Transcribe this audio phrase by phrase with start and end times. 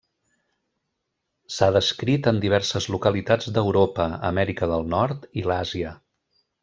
[1.55, 5.93] S'ha descrit en diverses localitats d'Europa, Amèrica del Nord i l'Àsia.